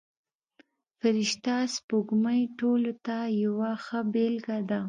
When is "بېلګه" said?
4.13-4.57